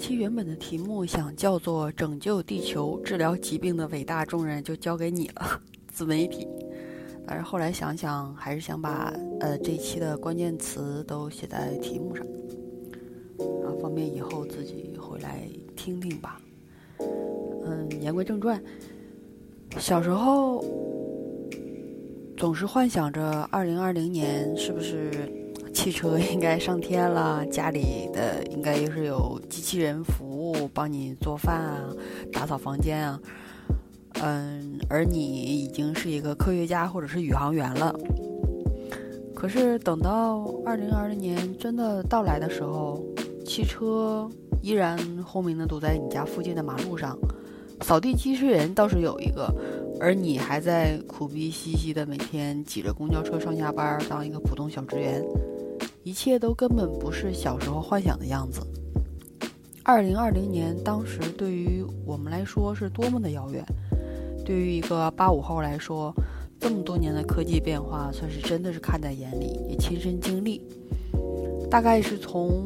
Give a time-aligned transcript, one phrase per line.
[0.00, 6.46] 这期原本的题目想叫做“拯救地球、治疗疾病的伟大重任”，就交给你了，自媒体。
[7.26, 12.24] 但是后来想想，还是想把呃这一期的关键词都写在题目上，
[13.64, 16.40] 啊，方便以后自己回来听听吧。
[17.00, 18.62] 嗯，言归正传，
[19.78, 20.64] 小时候
[22.36, 25.10] 总是幻想着二零二零年是不是？
[25.78, 31.78] 汽车 应该上天了，家里的应该又是有机器人服务，帮你做饭啊，
[32.32, 33.20] 打扫房间啊，
[34.20, 37.94] 嗯，而你已经是一个科学家或者是宇航员了。
[39.36, 43.00] 可是等到二零二零年真的到来的时候，
[43.46, 44.28] 汽车
[44.60, 47.16] 依然轰鸣的堵在你家附近的马路上，
[47.82, 49.48] 扫地机器人倒是有一个，
[50.00, 55.22] 而你还在苦逼兮兮的每天挤着公交车上下班，当一个普通小职员。
[56.08, 58.66] 一切都根本不是小时候幻想的样子。
[59.82, 63.62] 二零二零年，当时对于我们来说是多么的遥远。
[64.42, 66.10] 对于一个八五后来说，
[66.58, 70.66] 这么多年的科技变化，算是真的是看在眼里，也亲身经历。
[71.70, 72.64] 大概是从，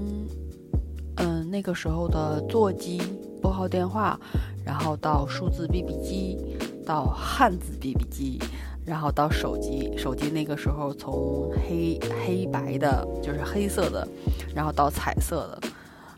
[1.17, 3.03] 嗯，那个时候的座机、
[3.43, 4.17] 拨号电话，
[4.65, 6.39] 然后到数字 BB 机，
[6.87, 8.39] 到汉字 BB 机。
[8.85, 14.07] 然后到手机，手机那个时候从黑黑白的，就是黑色的，
[14.55, 15.69] 然后到彩色的，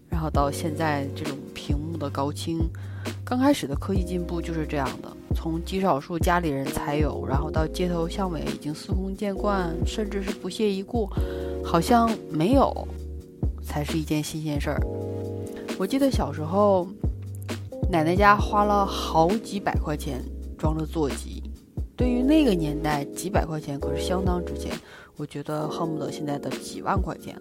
[0.08, 2.58] 然后到现在这种屏幕的高清。
[3.22, 11.06] 刚开始的科技进步就是这样的，从极少数家里人才有，然后到街头巷尾已经司空见惯，甚至是不屑一顾，
[11.62, 12.88] 好像没有
[13.62, 14.80] 才是一件新鲜事儿。
[15.78, 16.86] 我记得小时候，
[17.90, 20.22] 奶奶家花了好几百块钱
[20.56, 21.33] 装了座机。
[21.96, 24.72] 对于那个年代，几百块钱可是相当值钱。
[25.16, 27.36] 我觉得恨不得现在的几万块钱。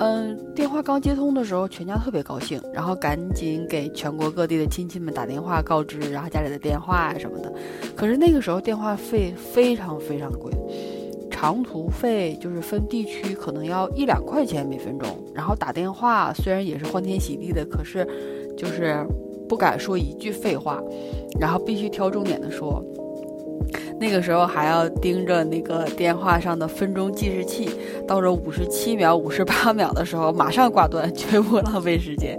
[0.00, 7.52] 嗯，电话刚接通的时候，全家特别高兴，然后赶紧给全国各地的亲戚们打电话告知，然后家里的电话呀什么的。
[7.94, 10.52] 可是那个时候电话费非常非常贵，
[11.30, 18.04] 长途费就是分地区可能要一两块钱每分钟，然后打电话虽然也是欢天喜地的，可是
[18.58, 19.06] 就是
[19.48, 20.82] 不敢说一句废话。
[21.40, 22.84] 然后必须挑重点的说，
[23.98, 27.70] 那个时候还要盯着那个电话上的分钟计时器，
[28.06, 32.38] 到了五十七秒、五十八秒的时候马上挂断，绝不浪费时间。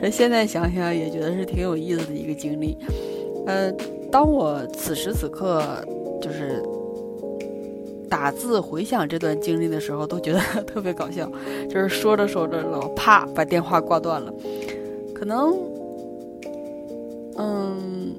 [0.00, 2.76] 这现在想想也觉得是挺有意思的一个经历。
[3.46, 3.72] 呃，
[4.10, 5.62] 当我此时此刻
[6.20, 6.60] 就是
[8.10, 11.30] 打字回想这段经历的时候，都觉得特别搞笑。
[11.70, 14.34] 就是说着说着老，啪，把电话挂断了。
[15.14, 15.54] 可能，
[17.36, 18.14] 嗯。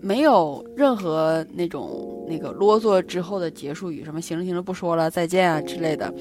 [0.00, 6.14] 没有任何那种那个啰嗦之后的结束语，什么行了行了不说了再见啊之类的，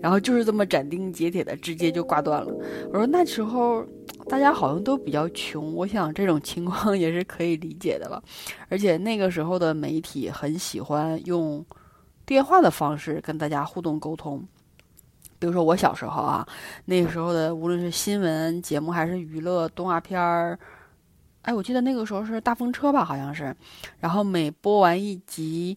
[0.00, 2.54] 然后就是这么斩钉截铁的直接就挂断了。
[2.92, 3.84] 我说那时候
[4.28, 8.22] 大家好像都比较穷，我想这种情况也是可以理解的吧。
[8.68, 11.62] 而且那个时候的媒体很喜欢用
[12.24, 14.40] 电话的方式跟大家互动沟通，
[15.40, 16.46] 比如说我小时候啊，
[16.84, 20.56] 那个时候的无论是新闻节目还是娱乐动画片儿。
[21.44, 23.54] 哎，我记得那个时候是大风车吧，好像是，
[24.00, 25.76] 然后每播完一集，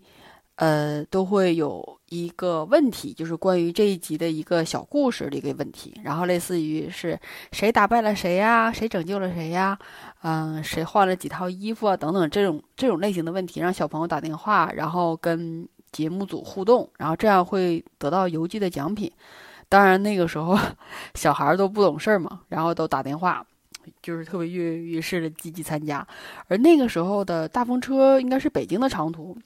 [0.55, 7.19] 呃，都会有一个问题，就是关于这一集的一个小故事的一个问题，然后类似于是
[7.51, 9.77] 谁打败了谁呀，谁拯救了谁呀，
[10.23, 19.11] 嗯，谁换了几套衣服啊，等等这种这种类型的问题，让小朋友打电话，然后跟节目组互动，然后这样会得到邮寄的奖品。
[19.67, 20.57] 当然那个时候
[21.13, 23.45] 小孩都不懂事儿嘛，然后都打电话。
[24.01, 26.05] 就是特别跃跃欲试的积极参加，
[26.47, 29.37] 而那个时候的大风车应该是北京的长途，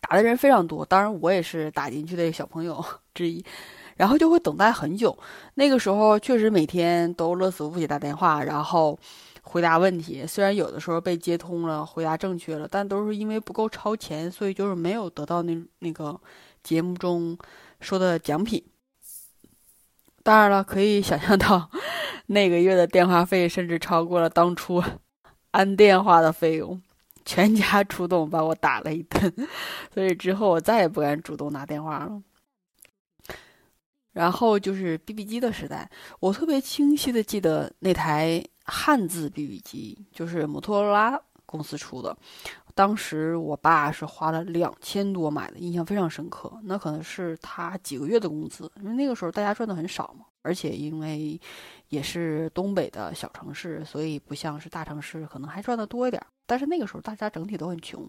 [0.00, 3.44] 打的人非常多，当然我也是打进去的小朋友 之一，
[3.96, 5.16] 然后就会等待很久。
[5.54, 8.98] 那个时候确实每天都乐此不疲打电话，然后
[9.42, 10.26] 回答问题。
[10.26, 16.20] 虽然有的时候被接通了，回答正确了，但都是因为不够超前，所以就是没有得到那那个
[16.62, 17.36] 节目中
[17.80, 18.62] 说的奖品。
[20.28, 21.70] 当然了，可以想象到。
[22.28, 24.84] 那个月的电话费甚至超过了当初
[25.52, 26.78] 安电话的费用，
[27.24, 29.32] 全家出动把我打了一顿，
[29.90, 32.22] 所以之后我再也不敢主动拿电话了。
[34.12, 42.14] 然后就是 BB 机的时代，我特别清晰的记得那台汉字 BB 机，就是摩托罗拉公司出的。
[42.78, 46.48] 当时我爸是花了两千多买的，印象非常深刻。
[46.62, 50.26] 那可能是他几个月的工资，因为那个时候大家赚的很少嘛。
[50.42, 51.38] 而且因为
[51.88, 56.24] 也是东北的小城市，所以不像是大城市，可能还赚的多一点。
[56.46, 58.08] 但是那个时候大家整体都很穷。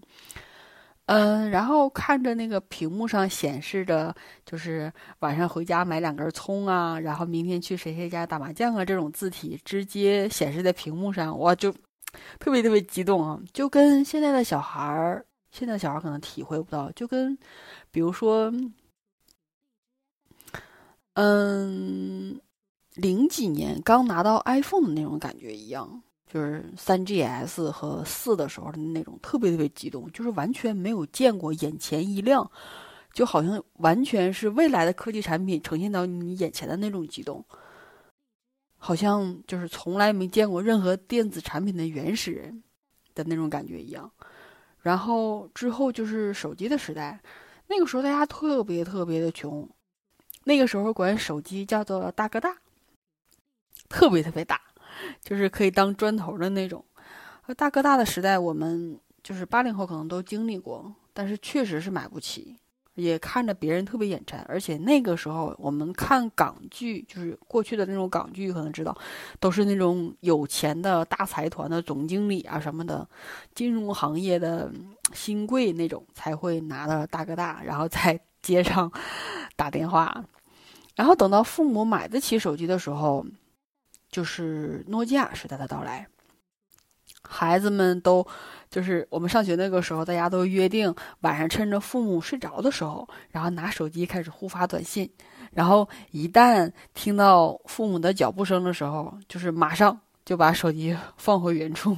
[1.08, 4.14] 嗯，然后看着那个屏幕上显示着，
[4.46, 11.74] 就是晚上回家买两根葱啊，然后明天去谁谁家打麻将啊，这种字体直接显示在屏幕上，我就
[12.40, 13.40] 特别特别激动啊！
[13.54, 17.38] 就跟现在的小孩儿，现在小孩儿可能体会不到，就跟
[17.92, 18.52] 比如说，
[21.14, 22.40] 嗯，
[22.96, 26.02] 零几年刚拿到 iPhone 的那种感觉一样。
[26.32, 32.48] 就是三 GS 和四的时候的那种特别特别激动，就是完全没有见过，眼前一亮，
[33.12, 37.44] 就好像完全是未来的科技产品呈现到你眼前的那种激动，
[38.80, 42.64] 好像就是从来没见过任何电子产品的原始人
[43.14, 44.12] 的那种感觉一样。
[44.82, 47.22] 然后之后就是手机的时代，
[47.68, 49.70] 那个时候大家特别特别的穷，
[50.46, 52.58] 那个时候管手机叫做大哥大，
[53.88, 54.60] 特别特别大。
[55.22, 56.84] 就是可以当砖头的那种，
[57.56, 62.58] 大哥大的时代，我们就是八零后可能都经历过，但是确实是买不起，
[63.00, 64.46] 也看着别人特别眼馋。
[64.48, 68.98] 而且那个时候我们看港剧，就是过去的那种港剧，可能知道，
[69.40, 73.08] 都是那种有钱的大财团的总经理啊什么的，
[73.56, 74.72] 金融行业的
[75.14, 78.92] 新贵那种才会拿到大哥大，然后在街上
[79.56, 80.26] 打电话。
[80.96, 83.26] 然后等到父母买得起手机的时候。
[84.12, 86.08] 就是诺基亚时代的到来，
[87.32, 88.26] 孩子们都
[88.72, 95.10] 就是我们上学那个时候，大家都约定晚上趁着父母睡着的时候，然后拿手机开始互发短信，
[95.52, 101.96] 然后一旦听到父母的脚步声的时候，就是马上就把手机 放回原处，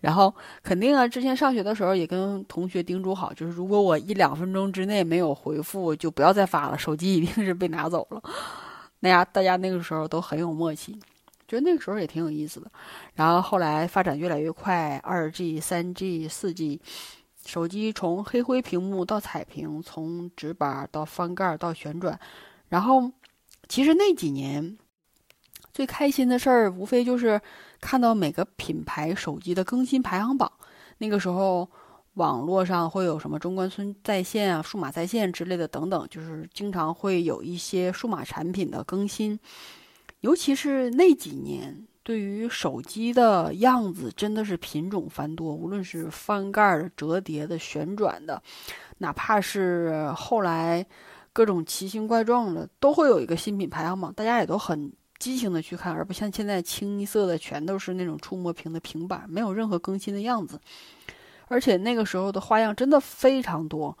[0.00, 8.22] 然后肯定啊，之前上学的时候也跟同学叮嘱好，就是如果我一两分钟之内没有回复，就不要再发了，手机一定是被拿走了。
[9.00, 10.98] 那样大家那个时候都很有默契。
[11.48, 12.70] 觉得那个时候也挺有意思的，
[13.14, 16.78] 然后后来发展越来越快，二 G、三 G、四 G，
[17.46, 22.20] 手机从黑灰屏幕到彩屏，从直板到翻盖到旋转，
[22.68, 23.10] 然后
[23.66, 24.76] 其实那几年
[25.72, 27.40] 最开心的事儿，无非就是
[27.80, 30.52] 看到每个品牌手机的更新排行榜。
[30.98, 31.66] 那个时候
[32.14, 39.38] 网络上会有什么中关村在线啊、数码在线之类的等等，就是经常会有一些数码产品的更新。
[40.20, 48.42] 尤其是那几年，对于手机的样子真的是品种繁多，无论是翻盖的、折叠的、旋转的，
[48.98, 50.84] 哪怕是后来
[51.32, 60.60] 各种奇形怪状的，都会有一个新品排行榜，大家也都很激情的去看，而不像现在清一色的全都是那种触摸屏的平板，没有任何更新的样子。
[61.46, 63.96] 而且那个时候的花样真的非常多。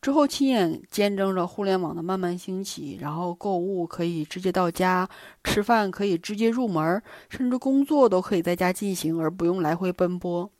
[0.00, 5.06] 之后亲眼见证着互联网的慢慢兴起，然后购物可以直接到家，
[5.44, 10.50] 吃饭可以直接入门，甚至工作都可以在家进行，而不用来回奔波。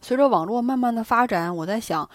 [0.00, 2.08] 随着网络慢慢的发展，我在想，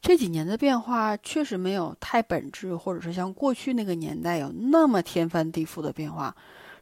[0.00, 6.34] 这几年的变化确实没有太本质，或者是像过去那个年代有那么天翻地覆的变化。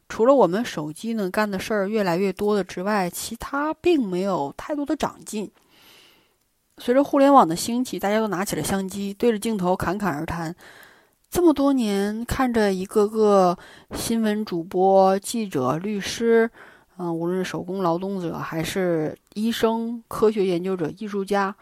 [0.09, 5.49] 除了我们手机能干的事儿越来越多的之外，其他并没有太多的长进。
[6.77, 10.53] 随着互联网的兴起，大家都拿起了相机，对着镜头侃侃而谈。
[11.29, 13.57] 这么多年，看着一个个
[13.93, 16.49] 新闻主播、记者、律师，
[16.97, 21.55] 嗯，无论是手工劳动者，还是医生、科学研究者、艺术家，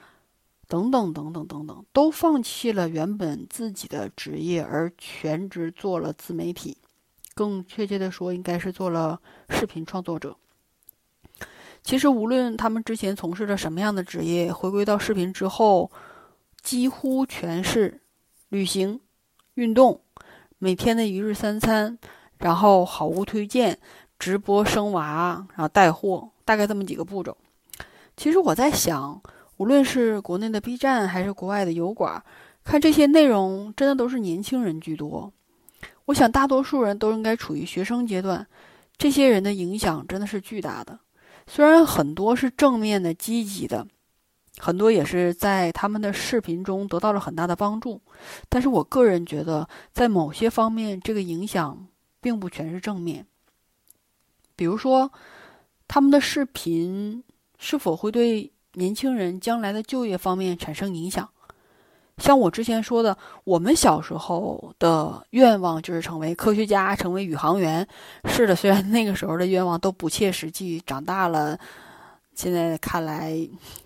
[0.68, 6.78] 等等等等等等，都放弃了原本自己的职业，而全职做了自媒体。
[7.36, 9.20] 更确切的说，应该是做了
[9.50, 10.36] 视频创作者。
[11.84, 15.92] 其实，无论他们之前从事着什么样的职业，回归到视频之后，
[16.62, 18.00] 几乎全是
[18.48, 19.02] 旅行、
[19.56, 20.00] 运动、
[20.60, 22.00] 每天的一日三餐，
[22.38, 23.78] 然后好物推荐、
[24.18, 27.38] 直播生娃，然后带货，大概这么几个步骤。
[28.16, 29.22] 其实我在想，
[29.58, 32.24] 无论是国内的 B 站还是国外的油管，
[32.64, 35.34] 看这些内容，真的都是年轻人居多。
[36.06, 38.48] 我想，大多数人都应该处于学生阶段，
[38.98, 40.98] 这些人的影响真的是巨大的。
[41.48, 43.88] 虽然很多是正面的、积极的，
[44.58, 48.02] 很多也是在他们的视频中得到了很大的帮助，
[48.50, 51.88] 但是我个人觉得，在某些方面，这个影响
[52.22, 53.26] 并不全是正面。
[54.56, 55.12] 比如说，
[55.88, 57.24] 他们的视频
[57.58, 61.30] 是否会对年轻人将来的就业方面产生影响？
[62.24, 67.86] 像我之前说的，我们小时候的愿望就是成为科学家，成为宇航员。
[68.24, 71.60] 是的，虽然那个时候的愿望都不切实际，长大了，
[72.34, 73.38] 现在看来，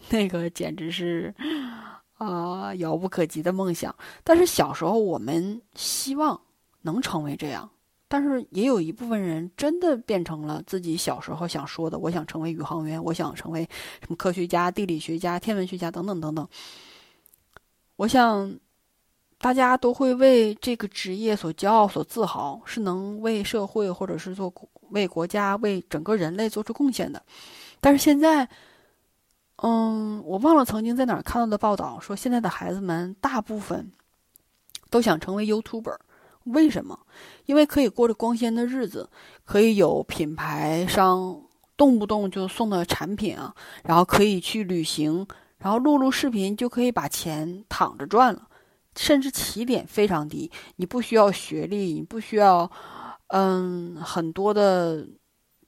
[0.10, 1.34] 那个简直是
[2.20, 3.96] 啊遥不可及的梦想。
[4.24, 6.40] 但是小时候我们希望
[6.84, 7.68] 能成为这样，
[8.08, 13.68] 但是也有一部分人真的变成了自己小时候想说的：我想成为宇航员，我想成为
[14.00, 16.48] 什么科学家、地理学家、天文学家等等等等。
[17.98, 18.58] 我想
[19.38, 24.52] 大家都会为这个职业所骄傲、所自豪，是能为社会或者是做
[24.90, 27.22] 为国家、为整个人类做出贡献的。
[27.82, 28.48] 但是现在，
[29.58, 33.92] 嗯，我忘了曾经在哪儿看到的报道，说现在的孩子们大部分
[34.90, 35.98] 都想成为 YouTuber。
[36.46, 36.98] 为什么？
[37.46, 39.10] 因为可以过着光鲜的日子，
[39.44, 41.42] 可以有品牌商
[41.76, 45.28] 动不动就送的产品啊，然后可以去旅行，
[45.60, 48.48] 然后录录视频就可以把钱躺着赚了，
[48.96, 52.72] 甚至起点非常低，你不需要学历，你不需要
[53.28, 55.08] 嗯很多的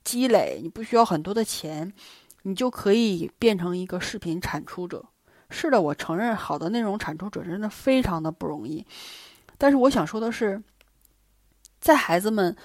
[0.04, 1.92] 积累，你不需要很多的钱，
[2.44, 5.06] 你就可以变成一个视频产出者。
[5.50, 8.86] 是的，我承认，好的内容产出者真的非常的不容易。
[9.58, 10.62] 但是我想说的是，
[11.80, 12.56] 在孩子们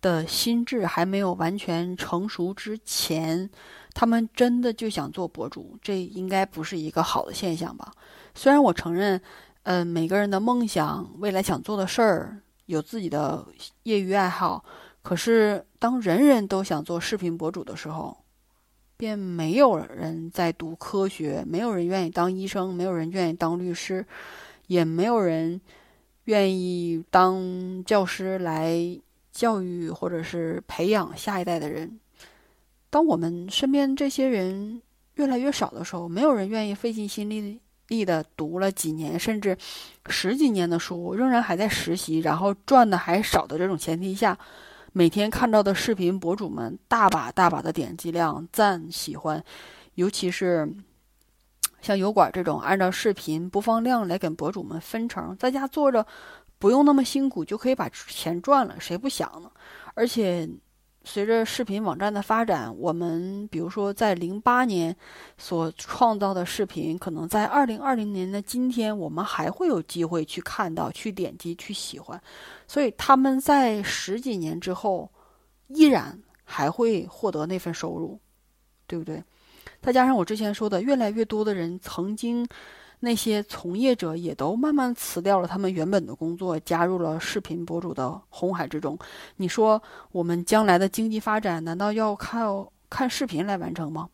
[0.00, 3.50] 的心智还没有完全成熟之前，
[3.94, 7.92] 他们真的就想做博主，这应该不是一个好的现象吧？
[8.34, 9.20] 虽然我承认，
[9.64, 13.46] 嗯，每个人的梦想、未来想做的事儿、有自己的
[13.82, 14.64] 业余爱好，
[15.02, 18.16] 可是当人人都想做视频博主的时候，
[18.96, 24.06] 便没有人在读科学，没有人愿意当医生，没有人愿意当律师，
[24.66, 25.60] 也没有人。
[26.26, 28.78] 愿意当教师来
[29.32, 31.98] 教育或者是培养下一代的人，
[32.92, 34.82] 当我们身边这些人
[35.14, 37.58] 越来越少的时候，没有人愿意费尽心力
[37.88, 39.56] 力的读了几年甚至
[40.08, 44.38] 十几年的书，仍然还在实习，然后赚的还少的这种前提下，
[44.92, 49.42] 每天看到的视频博主们大把大把的点击量、赞、喜欢，
[49.94, 50.70] 尤其是。
[51.80, 56.06] 像油管这种按照视频播放量来给博主们分成，在家坐着
[56.60, 59.50] 不用那么辛苦就可以把钱赚了，谁不想呢？
[59.94, 60.48] 而且
[61.04, 64.96] 随着视频网站的发展，我们比如说在零八年
[65.36, 72.20] 所创造的视频，可能在二零二零年的今天，我们还会有机会去看到、去点击、去喜欢，
[72.66, 75.10] 所以他们在十几年之后
[75.68, 78.18] 依然还会获得那份收入，
[78.86, 79.22] 对不对？
[79.80, 82.46] 再加上我之前说的，越来越多的人曾经
[83.04, 88.96] 那些从业者也都慢慢辞掉了他们原本的工作，加入了视频博主的红海之中。
[89.36, 89.82] 你说
[90.12, 94.08] 我们将来的经济发展难道要靠看视频来完成吗？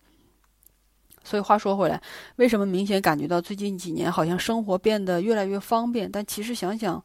[1.23, 2.02] 所以话说回来，
[2.37, 6.11] 为什么明显感觉到最近几年好像生活变得越来越方便？
[6.11, 7.04] 但其实想想，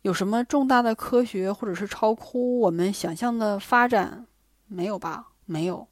[0.00, 4.26] 有什么重大的科学或者是超乎我们想象的发展
[4.68, 5.28] 没有吧？
[5.44, 5.86] 没有。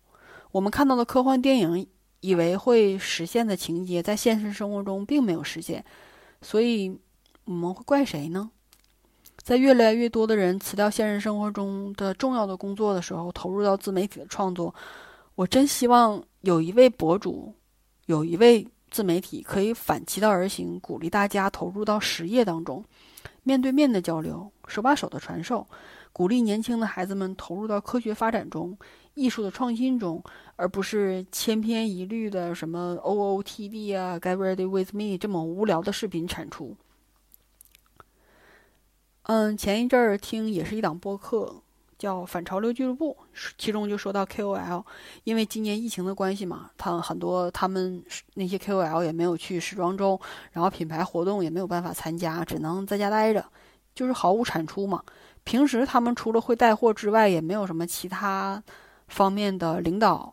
[0.53, 1.87] 我们看到的科幻电影，
[2.21, 5.85] 以为会实现的情节，在现实生活中并没有实现，
[6.43, 6.95] 所以
[7.45, 8.51] 我们会怪谁呢？
[9.43, 14.75] 在越来越多的人辞掉现实生活中的重要的工作的时候，投入到自媒体的创作，
[15.35, 17.55] 我真希望有一位博主，
[18.05, 22.85] 有一位自媒体可以反其道而行，鼓励大家投入到实业当中，
[23.43, 25.67] 面对面的交流，手把手的传授，
[26.13, 28.77] 鼓励年轻的孩子们投入到科学发展中。
[29.15, 30.23] 艺术的创新中，
[30.61, 36.77] 而不是千篇一律的什么 OOTD 啊，Get Ready with Me 这么无聊的视频产出。
[39.23, 41.63] 嗯，前一阵儿听也是一档播客，
[41.97, 43.17] 叫《反潮流俱乐部》，
[43.57, 44.85] 其中就说到 KOL，
[45.25, 50.21] 因为今年疫情的关系嘛，他很多他们那些 KOL 也没有去时装周，
[50.53, 53.43] 然后品牌活动也没有办法参加，只能在家待着，
[53.95, 55.03] 就是毫无产出嘛。
[55.43, 58.63] 平时他们除了会带货之外，也没有什么其他。
[59.09, 60.33] 方面的领导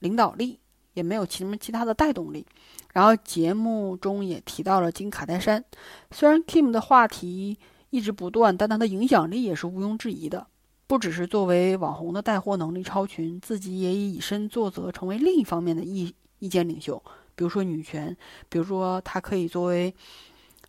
[0.00, 0.58] 领导力
[0.92, 2.44] 也没有什么其他的带动力。
[2.92, 5.64] 然后节目中也提到了金卡戴珊，
[6.10, 7.56] 虽然 Kim 的话题
[7.90, 10.46] 一直不断，但他的影响力也是毋庸置疑的。
[10.86, 17.00] 不只是作为网红的带货能力超群，自己也以身作则，成为另一方面的意意见领袖。
[17.36, 18.16] 比如说女权，
[18.48, 19.94] 比如说他可以作为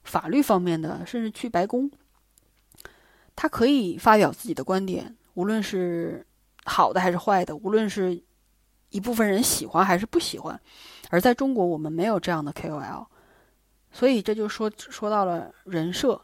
[0.03, 1.89] 法律方面的，甚至去白宫，
[3.35, 6.25] 他可以发表自己的观点，无论是。
[6.63, 8.21] 好的还是坏的，无论是
[8.91, 10.57] 一部分人喜欢还是不喜欢，
[11.09, 13.07] 而在中国我们没有这样的 KOL，
[13.91, 16.21] 所以这就说说到了人设。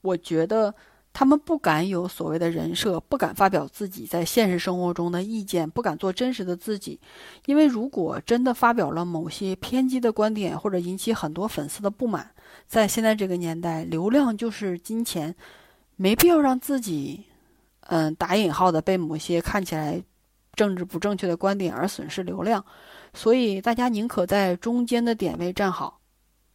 [0.00, 0.74] 我觉得
[1.12, 6.98] 他们不敢有所谓的人设，不敢发表自己在现实生活中的意见，不敢做真实的自己，
[7.44, 12.30] 因为如果真的发表了某些偏激的观点，或者引起很多粉丝的不满，
[12.66, 15.34] 在现在这个年代，流量就是金钱，
[15.96, 17.24] 没必要让自己。
[17.92, 20.00] 嗯，打引号的被某些看起来
[20.54, 22.64] 政治不正确的观点而损失流量，
[23.14, 26.00] 所以大家宁可在中间的点位站好，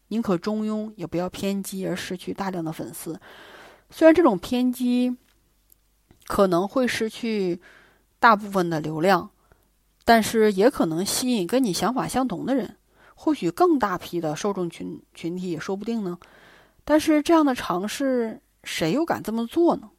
[0.09, 3.19] 宁可中庸，也不要偏激而失去大量的粉丝。
[3.89, 5.15] 虽然这种偏激
[6.27, 7.61] 可能会失去
[8.19, 9.29] 大部分的流量，
[10.03, 12.77] 但是也可能吸引跟你想法相同的人。
[13.17, 16.17] 或许更大批的受众群群体也说不定呢。
[16.83, 19.89] 但是这样的尝试，谁又敢这么做呢？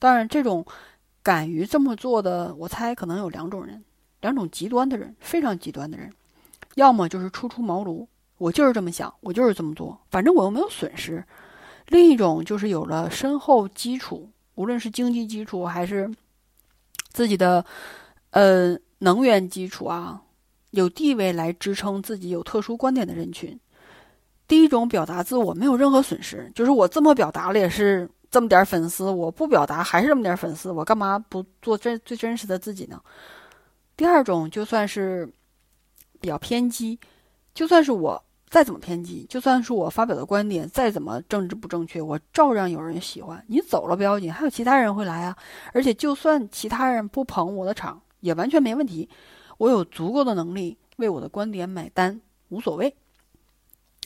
[0.00, 0.66] 当然，这种
[1.24, 3.82] 敢于这么做的，我猜可能有两种人，
[4.20, 6.12] 两种极端的人，非常极端的人，
[6.74, 11.24] 要么就是初出茅庐，我就是这么想，我就是这么做，反正我又没有损失；
[11.88, 16.08] 另一种就是有了深厚基础，无论是经济基础还是
[17.08, 17.64] 自己的
[18.30, 20.20] 呃能源基础啊，
[20.72, 23.58] 有地位来支撑自己有特殊观点的人群。
[24.46, 33.00] 第一种表达自我没有任何损失，就是我这么表达了也是这么点粉丝，我不表达还是这么点粉丝，我干嘛不做真最真实的自己呢？
[33.96, 35.32] 第二种就算是
[36.20, 36.98] 比较偏激，
[37.54, 43.40] 就算是我再怎么偏激，就算是我发表的观点再怎么政治不正确，我照样有人喜欢。
[43.46, 45.36] 你走了不要紧，还有其他人会来啊！
[45.72, 49.08] 而且就算其他人不捧我的场，也完全没问题，
[49.58, 52.92] 我有足够的能力为我的观点买单，无所谓。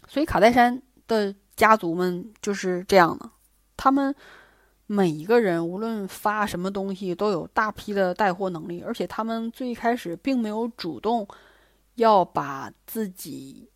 [0.07, 3.31] 所以卡戴珊的家族们就是这样的，
[3.79, 4.15] 他们
[4.87, 11.27] 每一个人无论发什么东西都有大批的带货能力，而且他们最开始并没有主动
[11.95, 13.69] 要把自己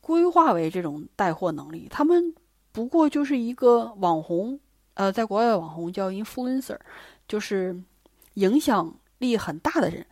[0.00, 2.34] 规划为这种带货能力，他们
[2.72, 4.58] 不过就是一个网红，
[4.94, 6.78] 呃，在国外的网红叫 influencer，
[7.28, 7.80] 就是
[8.34, 10.04] 影响力很大的人。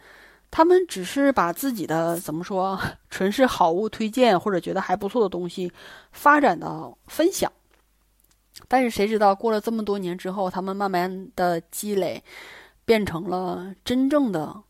[0.51, 5.73] 他们只是把自己的怎么说， 纯是好物推荐或者觉得还不错的东西
[6.13, 7.51] 发展到分享，
[8.69, 12.23] 但是谁知道过了这么多年之后，他们慢慢的积累，
[12.85, 14.63] 变成了真正的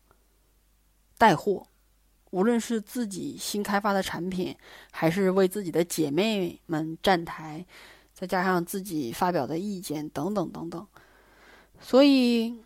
[1.17, 1.67] 带货，
[2.31, 4.55] 无论是自己新开发的产品，
[4.91, 7.65] 还是为自己的姐妹们站台，
[8.13, 10.87] 再加上自己发表的意见等等等等，
[11.79, 12.61] 所以。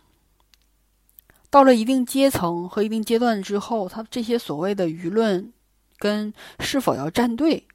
[1.50, 5.50] 到了一定阶层和一定阶段之后，他这些所谓的舆论，
[5.96, 7.66] 跟是否要站队，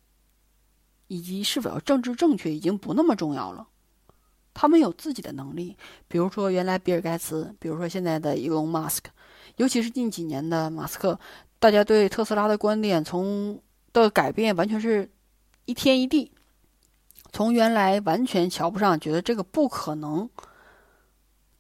[1.14, 3.68] 以及是否要政治正确，已经不那么重要了。
[4.52, 5.78] 他们有自己的能力，
[6.08, 9.12] 比如说原来比尔盖茨，比如说现在的伊隆马斯克，
[9.58, 11.20] 尤其是近几年的马斯克，
[11.60, 15.08] 大家对特斯拉的观点从的改变完全是
[15.66, 16.32] 一天一地，
[17.32, 20.28] 从原来完全瞧不上，觉得这个不可能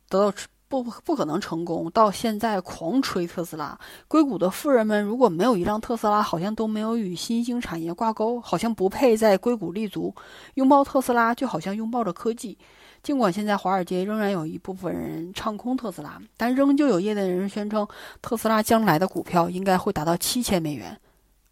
[0.10, 0.38] 得到。
[0.82, 3.78] 不不可能成功，到现在狂吹特斯拉。
[4.08, 10.14] 硅谷的富人们如果没有一辆特斯拉，好像都没有与新兴产业挂钩，好像不配在硅谷立足。
[10.56, 12.58] 拥抱特斯拉就好像拥抱着科技。
[13.04, 17.86] 尽管现在华尔街仍然有一部分人唱空特斯拉，但仍旧有业内人士宣称，
[18.22, 20.98] 特斯拉将来的股票应该会达到七千美元。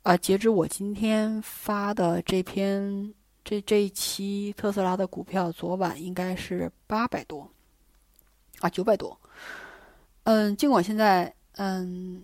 [0.04, 7.48] 啊，截止我今天发的这篇这这一期特斯拉的股票，昨晚应该是八百多。
[8.62, 9.20] 啊，九百多，
[10.24, 12.24] 嗯，尽管现在，嗯，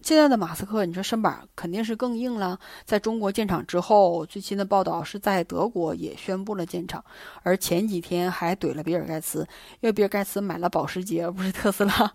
[0.00, 2.58] 现在的马斯克，你说身板肯定是更硬了。
[2.84, 7.04] 在中国建厂之后，最新的报道是在德国也宣布了建厂，
[7.42, 9.40] 而前几天还怼了比尔盖茨，
[9.80, 12.14] 因为比尔盖茨买了保时捷而不是特斯拉。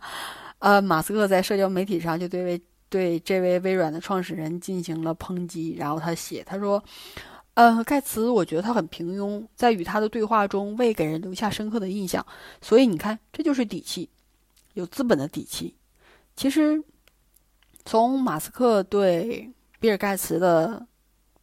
[0.59, 6.83] 呃，马斯克在社交媒体上就对位对这位微软的创始人进行了抨击，然后他写，他说。
[7.59, 12.25] 呃，盖茨，我觉得他很平庸，在与他的对话中未给人留下深刻的印象，
[12.61, 14.07] 所以你看，这就是底气，
[14.75, 15.75] 有资本的底气。
[16.37, 16.81] 其实，
[17.83, 20.87] 从马斯克对比尔盖茨的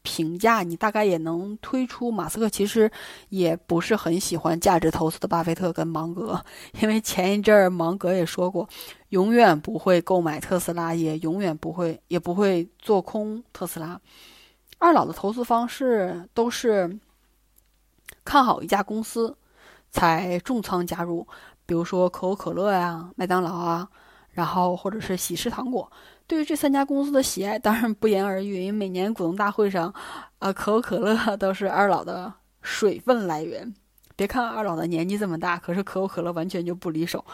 [0.00, 2.90] 评价，你大概也能推出，马斯克其实
[3.28, 6.42] 也不是很喜欢价值投资的巴菲特跟芒格，
[6.80, 8.66] 因为前一阵儿芒格也说过，
[9.10, 14.00] 永远不会购买特斯拉，也永远不会，也不会做空特斯拉。
[14.78, 16.98] 二老的投资方式都是
[18.24, 19.36] 看好一家公司
[19.90, 21.26] 才重仓加入，
[21.64, 23.88] 比如说可口可乐呀、麦当劳啊，
[24.30, 25.90] 然后或者是喜事糖果。
[26.26, 28.60] 对于这三家公司的喜爱，当然不言而喻。
[28.60, 29.94] 因为每年股东大会上，
[30.40, 33.72] 呃，可口可乐都是二老的水分来源。
[34.16, 37.24] 别看二老的年纪这么大，可是可口可乐完全就不离手。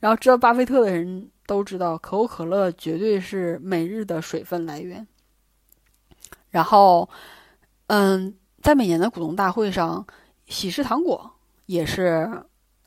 [0.00, 5.06] 然后知道巴菲特的人都知道，可口可乐绝对是每日的水分来源。
[6.50, 7.08] 然后，
[7.88, 10.06] 嗯，在每年的股东大会上，
[10.46, 11.30] 喜事糖果
[11.66, 12.42] 也是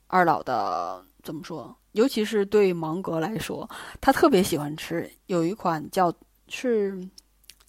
[0.08, 1.76] 二老的怎么说？
[1.91, 3.69] 尤其是对芒格来说，
[4.00, 6.12] 他特别喜欢吃有一款叫
[6.47, 6.97] 是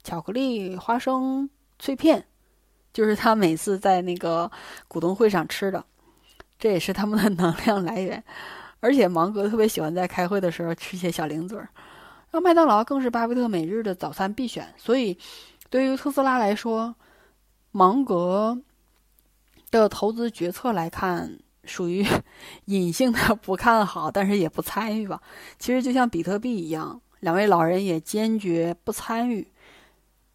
[0.03, 2.25] 巧克力花生脆片，
[2.93, 4.51] 就是他每次在那个
[4.89, 5.85] 股东会上吃的，
[6.59, 8.23] 这也是他们的能量来源。
[8.81, 11.69] 而且芒格特别喜欢在开会的时候吃些小零嘴儿，
[12.31, 15.19] 那麦当劳更是巴菲特每日的早餐必选，所以。
[15.73, 16.95] 对于特斯拉来说，
[17.71, 18.61] 芒格
[19.71, 22.07] 的投资决策来看，属于
[22.67, 25.23] 隐性的不看好，但是也不参与吧。
[25.59, 29.51] 其实就像比特币一样，两位老人也坚决不参与。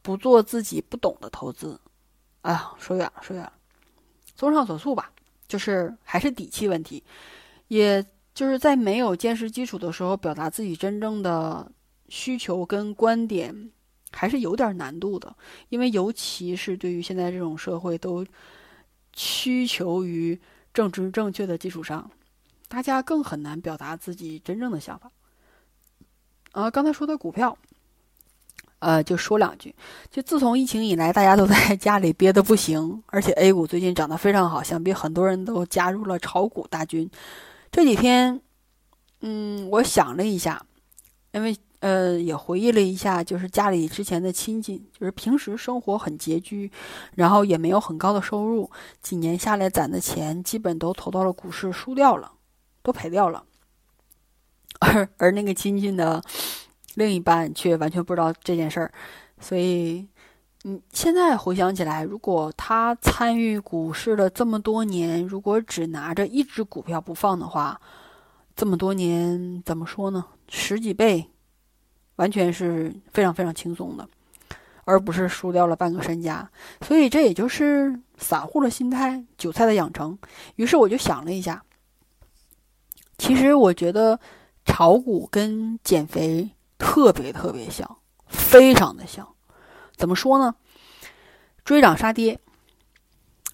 [0.01, 1.79] 不做自己不懂的投资。
[2.41, 3.53] 哎呀，说远了，说远了。
[4.33, 5.11] 综上所述吧，
[5.47, 7.03] 就是还是底气问题，
[7.67, 11.71] 也就是在没有坚实基础的时候，表达自己真正的
[12.09, 13.69] 需求跟观点，
[14.11, 15.35] 还是有点难度的。
[15.69, 18.25] 因为尤其是对于现在这种社会，都
[19.13, 20.39] 需求于
[20.73, 22.09] 政治正确的基础上，
[22.67, 25.11] 大家更很难表达自己真正的想法。
[26.51, 27.57] 啊，刚才说的股票。
[28.79, 29.73] 呃，就说两句。
[30.11, 37.09] 就自从疫情以来，大家都 在家里憋得不行，而且 A 股最近涨得非常好，想必很多人都加入了炒股大军。
[37.71, 38.39] 这几天，
[39.21, 40.63] 嗯，我想了一下，
[41.31, 46.71] 因为呃，也回忆了一下，就是家里之前的亲戚，就是平时生活很拮据，
[47.15, 48.69] 然后也没有很高的收入，
[49.01, 52.31] 几年下来攒的钱基本都投到了股市，输掉了，
[52.81, 53.43] 都赔掉了。
[54.79, 56.21] 而而那个亲戚的？
[56.95, 58.91] 另一半却完全不知道这件事儿，
[59.39, 60.07] 所以，
[60.63, 67.79] 嗯，现在回想起来，如果他参与股市了这么多年，如果只拿着一只股票不放的话，
[68.55, 70.25] 这么多年怎么说呢？
[70.49, 71.29] 十几倍，
[72.17, 74.07] 完全是非常非常轻松的，
[74.83, 76.47] 而不是输掉了半个身家。
[76.81, 80.19] 所以这也就是散户的心态，韭菜的养成。
[80.57, 81.63] 于是我就想了一下，
[83.17, 84.19] 其实我觉得
[84.65, 86.51] 炒股跟减肥。
[86.79, 89.27] 特别特别像，非常的像。
[89.95, 90.53] 怎么说呢？
[91.65, 92.39] 追涨杀跌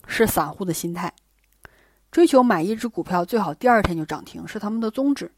[0.08, 1.14] 是散户的心态，
[2.12, 5.32] 追求买一只股票最好第二天就涨停是他们的宗旨，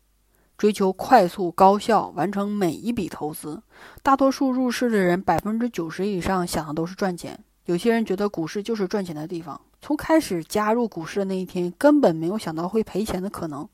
[0.57, 3.61] 追求快速高效完成每一笔投资。
[4.01, 7.37] 大多数入市的人，百分之九十以上想的都是赚钱。
[7.65, 13.67] 有些人觉得股市就是赚钱的地方，从开始加入股市的那一天，根本没有想到会赔钱的可能。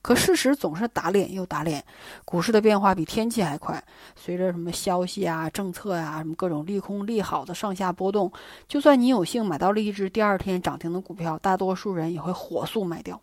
[0.00, 1.84] 可事实总是打脸又打脸，
[2.24, 3.82] 股市的变化比天气还快。
[4.16, 8.32] 随着什么消息啊、政策呀、什么各种利空利好的上下波动，
[8.66, 13.20] 就算你有幸买到了一只第二天涨停的股票，大多数人也会火速卖掉。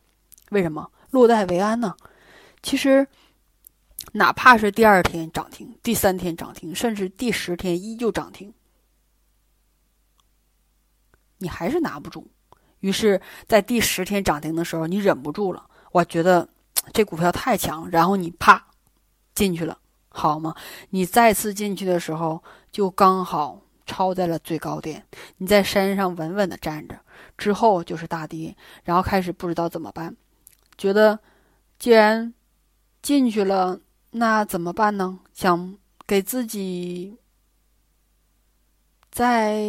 [0.52, 0.88] 为什么？
[1.12, 1.96] 落袋为安呢？
[2.66, 3.08] 其实，
[4.14, 8.52] 哪怕是第二天涨停、第三天涨停，甚至第十天依旧涨停，
[11.38, 12.28] 你还是拿不住。
[12.80, 16.50] 于是，在第十天涨停的时候，你忍不住了，我觉得。
[16.94, 18.68] 这股票太强，然后你啪
[19.34, 20.56] 进去了，好吗？
[20.92, 25.04] 你再次进去的时候，就刚好超在了最高点。
[25.38, 27.00] 你在山上稳稳的站着，
[27.40, 30.16] 之后就是大跌，然后开始不知道怎么办，
[30.78, 31.18] 觉得
[31.80, 32.32] 既然
[33.06, 35.20] 进去了，那怎么办呢？
[35.32, 37.16] 想给自己
[39.12, 39.62] 再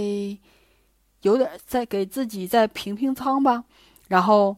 [1.20, 3.64] 有点，再给自己再平平仓吧，
[4.08, 4.56] 然后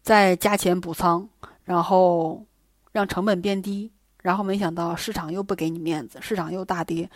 [0.00, 1.28] 再加钱补仓。
[1.64, 2.44] 然后
[2.90, 7.08] 让成本变低，然后没想到市场又不给你面子，市场又大跌，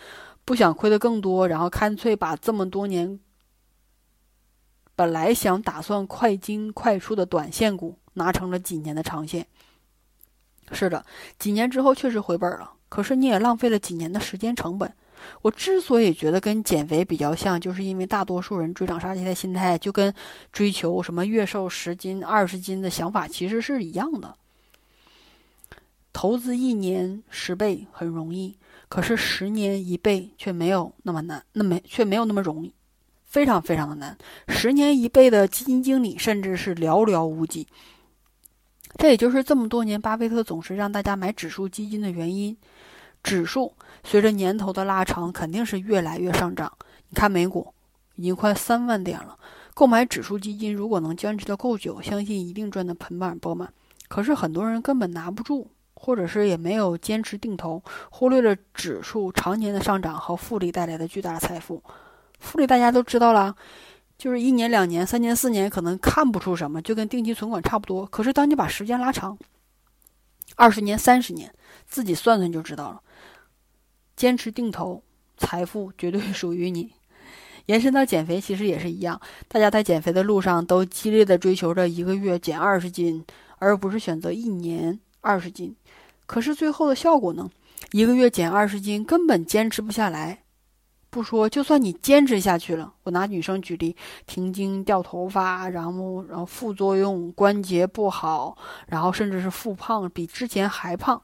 [0.45, 3.19] 不想亏的更多，然后干脆把这么多年
[4.95, 9.45] 本来想打算快进快出的短线股拿成了几年的长线。
[10.71, 11.05] 是的，
[11.37, 14.91] 几年之后确实回本了，可是你也浪费了几年的时间成本。
[15.41, 20.13] 我之所以觉得跟减肥比较像，就是因为大多数人追涨杀跌的心态，就跟
[20.51, 24.35] 追求什么月瘦十斤、二十斤的想法其实是一样的。
[26.13, 32.73] 投资一年十倍很容易，可是十年一倍却没有那么难，那没却没有那么容易，
[33.25, 34.17] 非常非常的难。
[34.47, 37.67] 十年一倍的基金经理甚至是寥寥无几。
[38.97, 42.55] 这也就是这么多年巴菲特总是让大家买指数基金的原因。
[43.23, 46.71] 指数随着年头的拉长，肯定是越来越上涨。
[47.09, 47.73] 你看美股
[48.15, 49.37] 已经快三万点了，
[49.73, 53.71] 购买指数基金如果能坚持的够久，相信一定赚得盆满钵满。
[54.07, 55.67] 可是很多人根本拿不住。
[55.97, 57.81] 或者是也没有坚持定投，
[58.11, 61.81] 忽略了指数常年的上涨和复利带来的巨大财富。
[62.37, 63.55] 复利大家都知道了，
[64.17, 68.05] 就是一年、两年、三年、四年可能看不出什么，就跟定期存款差不多。
[68.05, 69.37] 可是当你把时间拉长，
[70.55, 71.53] 二十年、三十年，
[71.85, 73.01] 自己算算就知道了。
[74.15, 75.03] 坚持定投，
[75.37, 76.93] 财富绝对属于你。
[77.65, 83.25] 延伸到减肥，其实也是一样，大家在减肥的路上都激烈的追求着一个月减二十斤，
[83.57, 85.75] 而不是选择一年二十斤。
[86.25, 87.49] 可是最后的效果呢？
[87.91, 90.44] 一个月减二十斤，根本坚持不下来。
[91.15, 101.21] 不说，就算你坚持下去了，我拿女生举例，停经、掉头发，然后然后副作用关节不好，然后甚至是复胖，比之前还胖。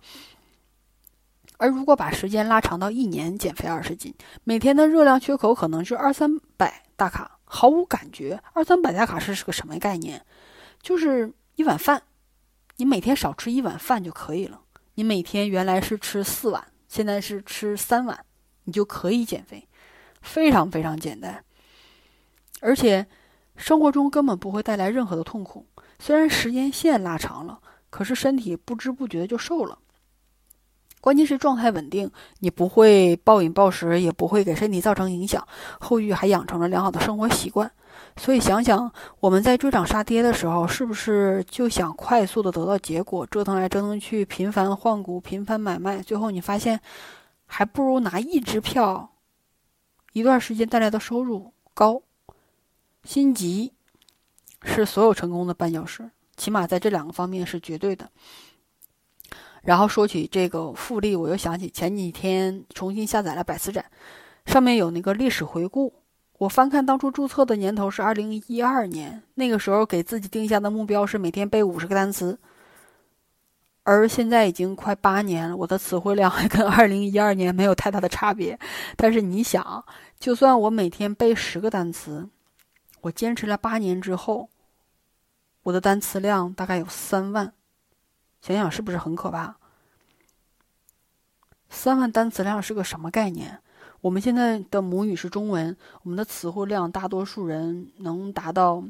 [1.58, 8.42] 而如果把时间拉长到一年，减肥二十斤，每天的热量缺口可能是二三百大卡，毫无感觉。
[8.54, 10.26] 二三百大卡是是个什么概念？
[10.82, 12.02] 就是一碗饭，
[12.78, 14.62] 你每天少吃一碗饭就可以了。
[14.96, 18.24] 你每天原来是吃四碗，现在是吃三碗，
[18.64, 19.68] 你就可以减肥。
[20.22, 21.44] 非常非常简单，
[22.62, 23.06] 而且
[23.56, 25.66] 生活中根本不会带来任何的痛苦。
[26.00, 29.78] 虽然时间线拉长了，可是身体不知不觉就瘦了。
[31.00, 35.48] 关键是状态稳定，你不会暴饮暴食，也不会给身体造成影响，
[35.80, 37.72] 后续还养成了良好的生活习惯。
[38.18, 46.80] 所以想想我们在追涨杀跌的时候，是不是就想快速的得到结果，折腾来折腾去，频繁换股、频繁买卖，最后你发现
[47.48, 49.10] 还不如拿一支票，
[50.14, 52.02] 一段时间带来的收入高。
[53.04, 53.74] 心急
[54.64, 58.10] 是所有成功的绊脚石，起码在这两个方面是绝对的。
[59.64, 63.86] 然后说起这个复利，我又想起前几天重新下载了百词斩，
[64.46, 65.94] 上面有那个历史回顾。
[66.40, 72.40] 我翻看当初注册的年头是二零一二年，那个时候给自己定下的目标是每天背五十个单词，
[73.84, 78.60] 而现在已经快八年了，我的词汇量还跟二零一二年没有太大的差别。
[78.96, 79.84] 但是你想，
[80.20, 82.30] 就算我每天背十个单词，
[83.02, 84.50] 我坚持了八年之后，
[85.64, 87.54] 我的单词量大概有三万。
[88.42, 89.56] 想想是不是很可怕？
[91.70, 93.60] 三万单词量是个什么概念？
[94.02, 98.84] 我们现在的母语是中文，我们的词汇量大多数人能达到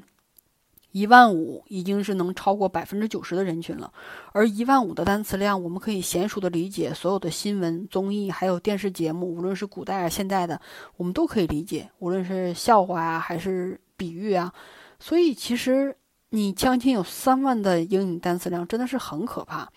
[0.92, 3.92] 一万五，已经是能超过百分之九十的人群了。
[4.34, 10.60] 而一万五的单词量，我们可以娴熟的理解所有的新闻、综艺，还有电视节目，无论是古代啊、现代的，
[10.98, 11.90] 我们都可以理解。
[12.00, 14.54] 无论是笑话啊，还是比喻啊，
[15.00, 15.96] 所以其实。
[16.34, 19.70] 你将近有三万的英语单词量，真的是很可怕。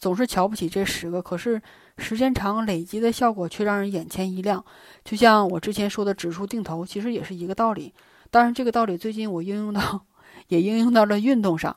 [0.00, 1.62] 总是瞧不起这十个，可是
[1.96, 4.64] 时间长累积的效果却让人眼前一亮。
[5.04, 7.94] 就像我之前说的指数定投，其实也是一个道理。
[8.32, 10.04] 当然，这个道理最近我应用到，
[10.48, 11.74] 也应用到了运动上。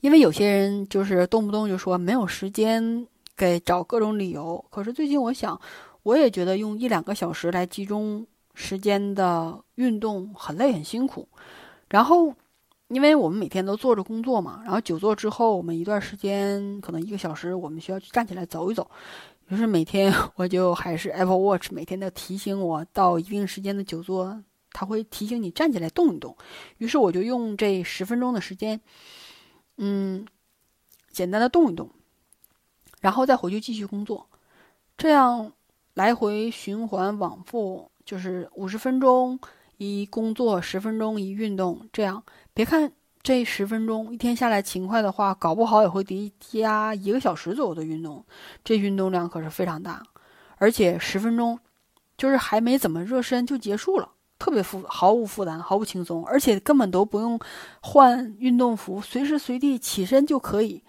[0.00, 4.64] 因为有些人就是动不动就说没有时间，给找各种理由。
[4.70, 5.60] 可是最近我想，
[6.02, 11.28] 我也觉得用一两个小时来集中时间的运动很累很辛苦，
[11.88, 12.34] 然后。
[12.92, 18.90] 因为我们每天都坐着工作嘛，然后久坐之后，我们一段时间可能一个小时，我们需要去站起来走一走。
[19.46, 24.36] 于是每天 我就还是 Apple Watch 每天的提醒我到一定时间的久坐，
[24.72, 26.36] 它会提醒你站起来动一动。
[26.78, 28.80] 于是我就用这十分钟的时间，
[29.76, 30.26] 嗯，
[31.10, 31.90] 简单的动一动，
[33.00, 34.28] 然后再回去继续工作，
[34.96, 35.52] 这样
[35.94, 39.38] 来回循环往复，就是五十分钟。
[39.82, 48.22] 一工作十分钟，一运动，这样别看这十分钟，一天下来勤快的话，搞不好也会叠加一个小时左右的运动。
[48.62, 50.02] 这运动量可是非常大，
[50.58, 51.58] 而且十分钟
[52.18, 57.38] 就是还没怎么热身就结束了，特别负毫无负担，毫不轻松，而且根本都不用
[57.82, 60.82] 换运动服，随时随地起身就可以。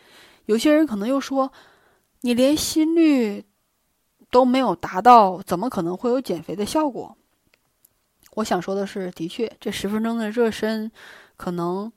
[0.46, 1.52] 有些人可能又说，
[2.22, 3.44] 你连心率
[4.32, 7.18] 都没有达到，怎么可能会有减肥的效果？
[8.36, 10.90] 我想说的是，的确，这十分钟的热身，
[11.36, 11.92] 可能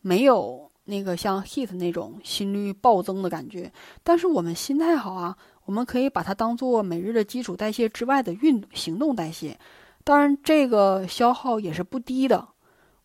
[0.00, 3.72] 没有那个像 HIT 那种心率暴增的感觉。
[4.04, 9.58] 但是我们心态好啊，我们可以把它当做每日的基础代谢之外的运行动代谢。
[10.06, 12.46] 当然，这个消耗也是不低的。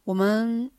[0.03, 0.69] 我们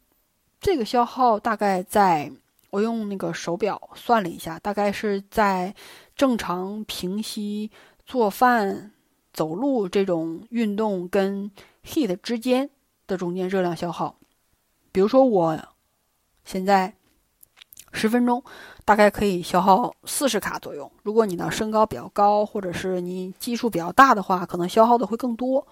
[0.60, 2.30] 这个消耗大概在，
[2.70, 5.74] 我用那个手表算了一下，大概是在
[6.14, 7.72] 正常平息、
[8.06, 8.92] 做饭、
[9.32, 11.50] 走路这种运动跟。
[11.84, 12.70] heat 之间
[13.08, 14.16] 的中间热量消耗，
[14.92, 15.60] 比如说我
[16.44, 16.94] 现在
[17.92, 18.42] 十分钟
[18.84, 20.90] 大概可以消耗四十卡左右。
[21.02, 25.66] 如果你的身高比较高，或者是你基数比较大的话，可能消耗的会更多。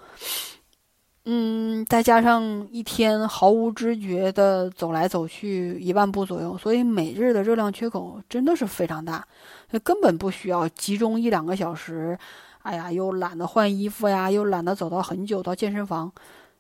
[1.24, 9.26] 嗯，再加上一天毫无知觉的走来走去一万步左右，所以每日的热量缺口真的是非常大，
[9.70, 12.18] 那根本不需要集中一两个小时。
[12.62, 16.12] 哎呀，又懒得换衣服呀，又懒得走到很久到健身房，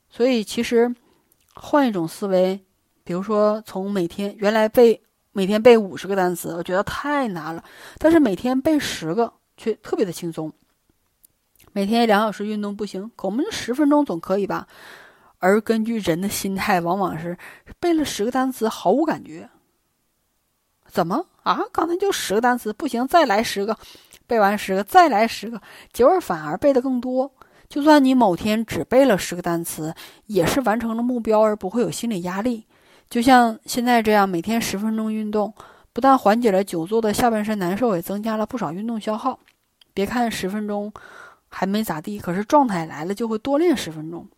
[0.08, 0.94] 所以其实
[1.54, 2.58] 换一种思维，
[3.04, 7.62] 比如说从每天原来被每天背五十个单词，我觉得太难了，
[7.98, 10.52] 但是每天背十个却特别的轻松。
[11.72, 14.66] 每天两小时运动不行，我们就十分钟总可以吧？
[15.38, 17.38] 而根据人的心态，往往是
[17.78, 19.48] 背了十个单词毫无感觉。
[20.86, 21.60] 怎么啊？
[21.72, 23.78] 刚才就十个单词，不行，再来十个。
[24.26, 25.60] 背完十个，再来十个，
[25.92, 27.32] 结果反而背的更多。
[27.68, 29.94] 就算你某天只背了十个单词，
[30.26, 32.66] 也是完成了目标，而不会有心理压力。
[33.10, 35.52] 就像现在这样，每天十分钟运动，
[35.92, 39.40] 不但缓解了久坐的下半身难受，也增加了不少运动消耗。
[39.92, 40.92] 别看十分钟
[41.48, 44.28] 还没咋地，可是状态来了就会多练十分钟。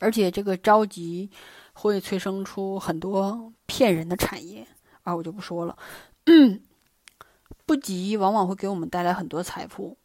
[0.00, 1.30] 而且这个着急
[1.74, 4.66] 会催生出很多骗人的产业
[5.02, 5.76] 啊，我就不说了。
[7.66, 9.98] 不急往往会给我们带来很多财富，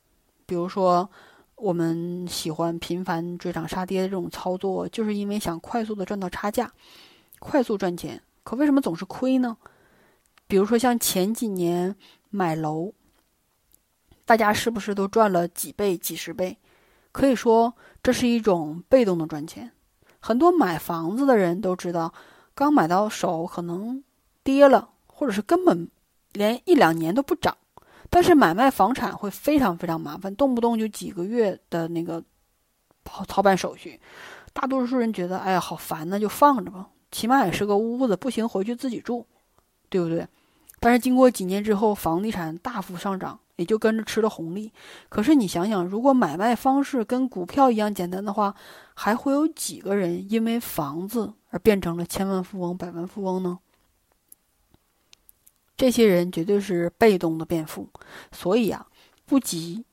[0.45, 1.09] 比如说，
[1.55, 6.69] 我们喜欢频繁追涨杀跌的这种操作，就是因为想快速的赚到差价，
[7.43, 8.21] 快速赚钱。
[8.43, 9.57] 可为什么总是亏呢？
[10.47, 11.95] 比如说像前几年
[12.29, 12.93] 买楼，
[14.25, 16.57] 大家是不是都赚了几倍、几十倍？
[17.11, 19.71] 可以说这是一种被动的赚钱。
[20.19, 22.13] 很多买房子的人都知道，
[22.55, 24.03] 刚买到手可能
[24.43, 25.89] 跌了，或者是根本
[26.31, 27.57] 连一两年都不涨。
[28.09, 32.23] 但是买卖房产会非常非常麻烦，动不动就几个月的那个
[33.05, 33.99] 操操办手续。
[34.53, 39.23] 大多数人觉得，哎呀，好烦那，就放着吧，起码也是个屋子，不行回去自己住，
[39.87, 40.27] 对不对？
[40.79, 44.71] 但是经过几年之后，房地产大幅上涨，也就跟着吃了红利。
[45.07, 48.53] 可是你想想，如果买卖方式跟股票一样简单的话，
[48.95, 53.59] 还会有几个人因为房子而变成了千万富翁、百万富翁呢？
[55.77, 57.87] 这些人绝对是被动的变富，
[58.31, 58.85] 所以啊，
[59.25, 59.85] 不急，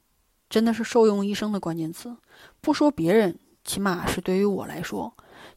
[0.48, 2.16] 真的是受用一生的关键词。
[2.60, 5.12] 不说别人，起码是对于我来说，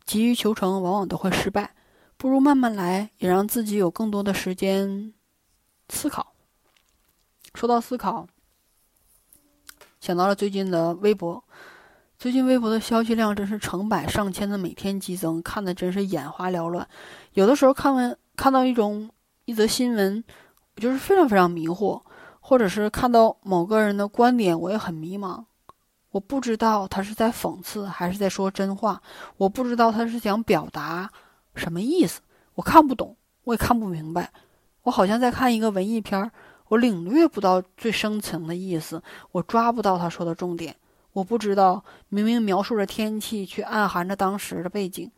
[0.06, 1.76] 急于求成往往都会失败，
[2.18, 5.14] 不如慢慢来，也让自己有更多的时间
[5.90, 6.34] 思考。
[7.54, 8.28] 说到思考，
[10.00, 11.44] 想到了最近的微博，
[12.18, 16.88] 最近微博的消息量真是成百上千的每天激增，看的真是眼花缭乱。
[17.34, 19.10] 有的时候看完看到一种。
[19.46, 20.24] 一则新闻，
[20.78, 22.02] 我就是非常非常迷惑，
[22.40, 25.44] 或者是看到某个人的观点，我也很迷茫。
[26.14, 29.02] 我不知道他是在讽刺还是在说真话，
[29.36, 31.10] 我不知道他是想表达
[31.56, 32.22] 什么意思，
[32.54, 34.32] 我看不懂，我也看不明白。
[34.84, 36.30] 我好像在看一个文艺片儿
[36.68, 40.76] 我领略不到最深层的意思，我抓不到他说的重点。
[41.14, 45.12] 我不知道明明描述着天气，却暗含着当时的背景，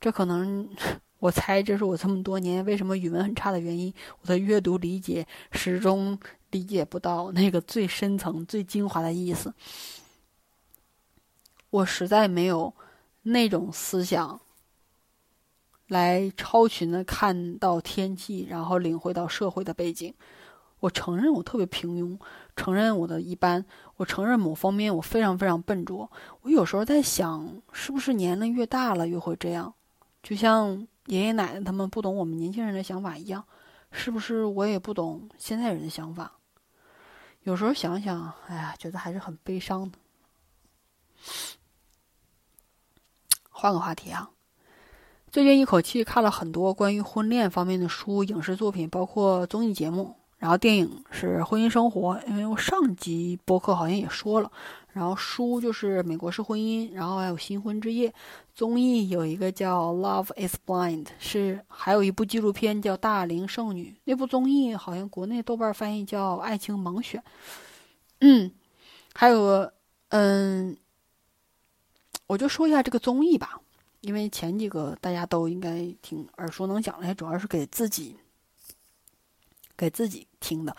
[0.00, 0.68] 这可能。
[1.20, 3.92] 我猜这是我这么多年为什么语文很差的原因。
[4.22, 6.18] 我的阅读理解始终
[6.50, 9.52] 理解不到那个最深层、最精华的意思。
[11.70, 12.74] 我实在没有
[13.22, 14.40] 那种思想
[15.88, 20.12] 来超群的看到天气，然后领会到社会的背景。
[20.80, 22.18] 我承认我特别平庸，
[22.54, 23.64] 承认我的一般，
[23.96, 26.10] 我承认某方面我非常非常笨拙。
[26.42, 29.74] 我有时候在想，是不是年龄越大了越会这样？
[30.22, 30.86] 就像。
[31.06, 33.44] 爷爷奶奶他们不懂我们年轻人的想法一样，
[33.90, 36.34] 是不是我也不懂现在人的想法？
[37.42, 39.98] 有时候想想，哎呀，觉得还是很悲伤的。
[43.60, 44.30] 换个话题啊，
[45.30, 50.16] 最近一口气看了很多关于婚恋方面的书、影视作品，包括综艺节目。
[50.38, 54.50] 然后电影是《婚姻生活》，因为我上集播客好像也说了。
[54.94, 58.08] 然后书就是《美国式婚姻》，然后还有《新婚之夜》。
[58.54, 63.94] 综艺有一个叫《Love Is Blind》，是还有一部纪录片叫《大龄剩女》。
[64.04, 67.20] 那部综艺好像国内豆瓣翻译叫《爱情盲选》。
[68.20, 68.50] 嗯，
[69.12, 69.70] 还有
[70.08, 70.74] 嗯，
[72.30, 73.60] 我就说一下这个综艺吧，
[74.02, 78.16] 因为前几个大家都应该挺耳熟能详的，主要是给自己。
[79.76, 80.76] 给自己听的，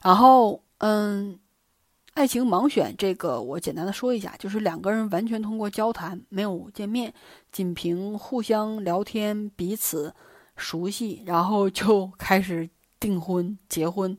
[0.00, 1.36] 然后嗯，
[2.12, 7.12] 爱情盲选这个我简单的说一下，就是两个人完全通过交谈，没有见面，
[7.50, 10.14] 仅凭互相聊天，彼此
[10.56, 14.16] 熟悉，然后就开始订婚结婚。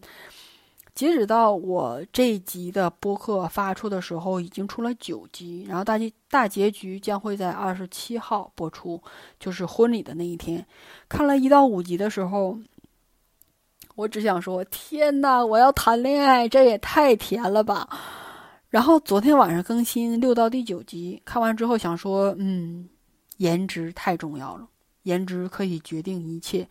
[0.96, 9.00] 截止到我这一集的播客发出的时候，已经出了九集，然后大结大结局将会在二十七号播出，
[9.40, 10.66] 就是婚礼的那一天。
[11.08, 12.58] 看了一到五集的时候。
[13.98, 15.46] 我只想说，天哪！
[15.46, 17.88] 我要谈恋爱，这也太甜了吧！
[18.70, 22.90] 然后昨天晚上更新六到第九集，看完之后想说，嗯，
[23.38, 24.68] 颜值太重要了，
[25.04, 26.68] 颜值可以决定一切。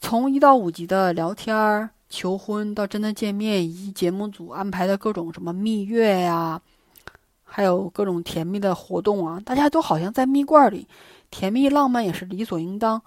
[0.00, 6.62] 从一到五集的聊天儿、求婚到真的见面，以及节目组安排的各种什么蜜月呀，
[7.42, 10.86] 还有各种甜蜜的活动啊，大家都好像在蜜罐里，
[11.28, 13.02] 甜蜜浪漫也是理所应当。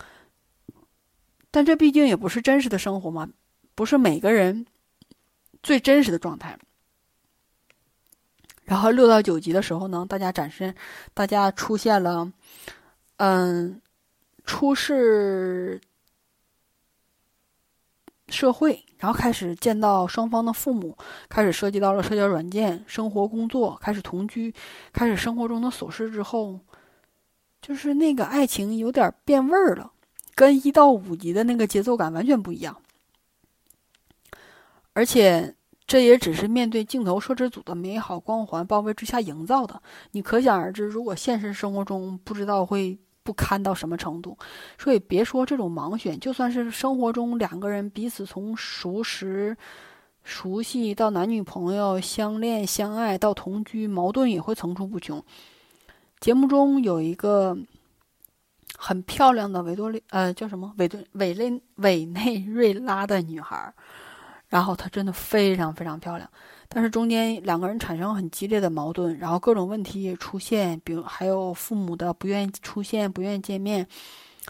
[1.50, 3.30] 但这毕竟也不是真实的生活嘛，
[3.76, 4.66] 不是每个人
[5.64, 6.60] 最真实的状态。
[8.66, 10.76] 然后六到九集的时候呢，大家展示，
[11.14, 12.30] 大家出现了，
[13.16, 13.82] 嗯，
[14.44, 15.80] 出世
[18.28, 20.98] 社会，然后开始见到双方的父母，
[21.30, 24.54] 开始涉及到了社交软件、生活、工作，开始同居，
[24.92, 26.60] 开始生活中的琐事之后，
[27.62, 29.92] 就是那个爱情有点变味儿了。
[30.36, 32.78] 跟一到五集的那个节奏感完全不一样，
[34.94, 35.56] 而且
[35.88, 39.82] 这也只是面对镜头摄制组的美好光环包围之下营造的。
[40.12, 44.38] 你可想而知，如果现实生活中不知道会不堪到什么程度。
[44.78, 49.58] 所以别说这种盲选，就算是生活中两个人彼此从熟识、
[50.24, 55.22] 熟悉到男女朋友相恋相爱到同居，矛盾也会层出不穷。
[56.22, 57.58] 节目中有一个
[58.78, 63.74] 很漂亮的维多利，呃，叫什么委顿委内委内瑞拉的女孩，
[64.48, 66.30] 然后她真的非常非常漂亮。
[66.70, 73.88] 但是中间两个人产生很激烈的矛盾，然后各种问题也出现，比如还有父母的不愿意出现、不愿意见面。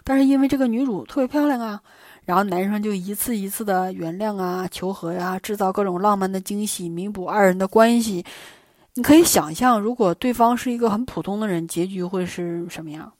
[0.04, 1.80] 但是因为这个女主特别漂亮啊，
[2.24, 8.24] 然后男生就一次一次的原谅啊、求和呀，制造各种浪漫的惊喜，弥补二人的关系。
[8.94, 13.12] 你可以想象，如果对方是一个很普通的人，结局会是什么样？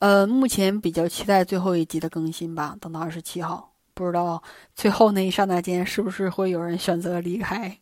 [0.00, 3.72] 呃，目前比较期待最后一集的更新吧，等到二十七号。
[3.98, 4.40] 不知道
[4.76, 7.76] 最后那一刹那间是不是会有人选择离开，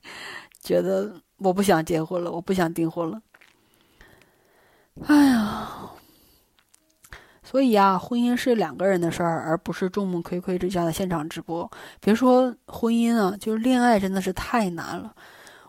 [0.63, 3.21] 觉得我不想结婚了，我不想订婚了。
[5.07, 5.91] 哎呀，
[7.43, 11.71] 所以啊，婚姻是两个人的事儿，而不是众目睽睽之下的现场直播。
[12.01, 15.15] 别说婚姻啊，就是恋爱真的是太难了。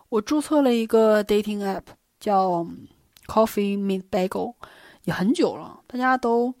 [0.08, 1.82] 我注册了一个 dating app，
[2.18, 2.66] 叫
[3.26, 4.54] Coffee Meet Bagel，
[5.04, 6.54] 也很久了，大家都。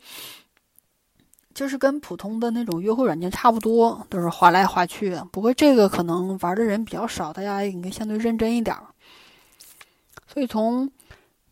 [1.58, 5.20] 就是跟普通的那种约会软件差不多，都是划来划去。
[5.32, 8.76] 不过这个可能玩的人比较少，大家应该相对认真一点。
[10.28, 10.88] 所以从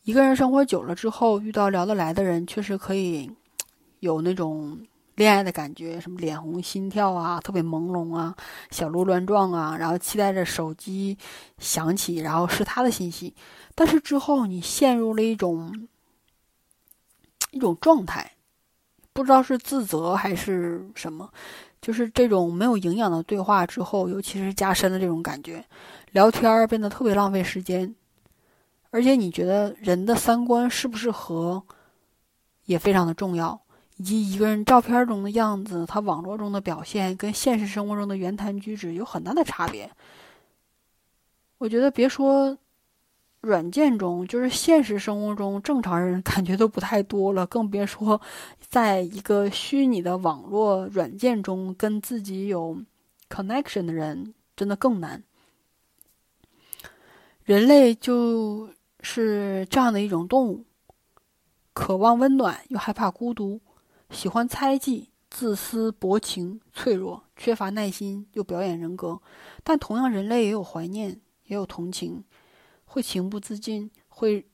[0.04, 3.28] 一个人生活久了之后，遇到聊得来的人，确实可以
[3.98, 4.78] 有那种
[5.16, 8.36] 恋爱的感觉，什么脸红心跳啊，特别朦胧啊，
[8.70, 11.18] 小鹿乱撞啊，然后期待着手机
[11.58, 13.34] 响起，然后是他的信息。
[13.74, 15.88] 但是之后你陷入了一种
[17.50, 18.34] 一种状态。
[19.16, 21.26] 不知道是自责还是什么，
[21.80, 25.64] 就是这种没有营养的对话之后，尤其是加深了这种感觉，
[26.12, 27.94] 聊天变得特别浪费时间，
[28.90, 31.62] 而且你觉得人的三观是不是合，
[32.66, 33.58] 也非常的重要，
[33.96, 39.90] 以及一个人照片中的样子，他网络中的表现跟现实生活中的言谈举止有很大的差别。
[41.56, 42.58] 我觉得别说。
[43.46, 48.20] 软件中，就是现实生活中正常人 感觉都不太多了，更别说
[48.60, 52.76] 在一个虚拟的网络软件中跟自己有
[53.30, 55.22] connection 的人，真的更难。
[57.44, 58.68] 人类就
[59.00, 60.64] 是这样的一种动物，
[61.72, 63.60] 渴望温暖又害怕孤独，
[64.10, 69.20] 喜欢猜忌、自私、薄情、脆弱、缺乏耐心又表演人格。
[69.62, 72.24] 但同样，人类也有怀念，也有同情。
[72.86, 74.46] 会情不自禁，会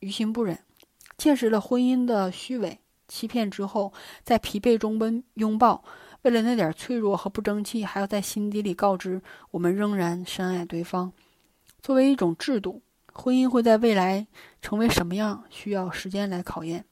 [0.00, 0.58] 于心不忍，
[1.16, 3.92] 见识了婚姻的虚伪、欺骗之后，
[4.24, 5.84] 在疲惫中奔拥抱，
[6.22, 9.22] 为了那点脆弱和不争气，还要在心底里告知
[9.52, 11.12] 我们仍然深爱对方。
[11.80, 14.26] 作为一种制度，婚姻会在未来
[14.60, 16.84] 成为什么样，需要时间来考验。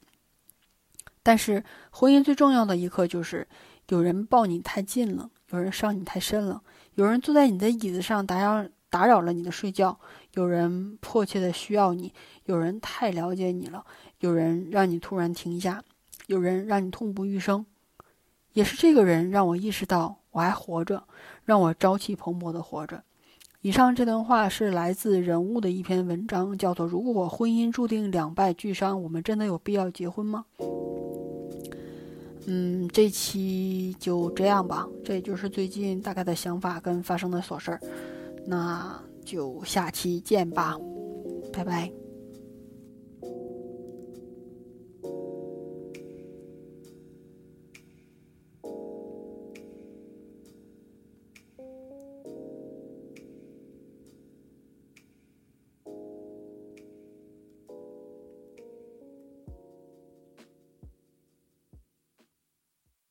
[1.21, 3.47] 但是，婚姻最重要的一刻就是，
[3.89, 6.61] 有人抱你太近了，有人伤你太深了，
[6.93, 8.69] 有人坐在你的椅子上打扰。
[8.87, 9.99] 打扰了你的睡觉，
[10.35, 12.13] 有人迫切的需要你，
[12.45, 13.83] 有人太了解你了，
[14.19, 15.83] 有人让你突然停下，
[16.27, 17.65] 有人让你痛不欲生，
[18.53, 21.03] 也是这个人让我意识到我还活着，
[21.43, 23.03] 让我朝气蓬勃的活着。
[23.61, 30.45] 以上这段话是来自人物的一篇文章，叫做《如果婚姻注定两败俱伤，我们真的有必要结婚吗？》
[32.45, 37.79] 嗯，这期就这样吧，这也就是最近大概的想法跟发生的琐事儿。
[38.45, 40.77] 那就下期见吧，
[41.51, 42.04] 拜拜。